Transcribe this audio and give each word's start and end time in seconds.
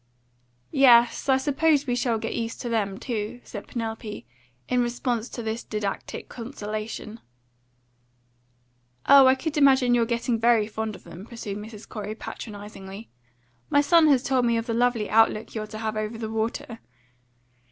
"Yes, 0.71 1.29
I 1.29 1.37
suppose 1.37 1.85
we 1.85 1.93
shall 1.95 2.17
get 2.17 2.33
used 2.33 2.59
to 2.61 2.69
them 2.69 2.97
too," 2.97 3.39
said 3.43 3.67
Penelope, 3.67 4.25
in 4.67 4.81
response 4.81 5.29
to 5.29 5.43
this 5.43 5.63
didactic 5.63 6.27
consolation. 6.27 7.19
"Oh, 9.05 9.27
I 9.27 9.35
could 9.35 9.53
even 9.53 9.63
imagine 9.65 9.93
your 9.93 10.07
getting 10.07 10.39
very 10.39 10.65
fond 10.65 10.95
of 10.95 11.03
them," 11.03 11.27
pursued 11.27 11.59
Mrs. 11.59 11.87
Corey 11.87 12.15
patronisingly. 12.15 13.09
"My 13.69 13.81
son 13.81 14.07
has 14.07 14.23
told 14.23 14.43
me 14.43 14.57
of 14.57 14.65
the 14.65 14.73
lovely 14.73 15.07
outlook 15.07 15.53
you're 15.53 15.67
to 15.67 15.77
have 15.77 15.95
over 15.95 16.17
the 16.17 16.31
water. 16.31 16.79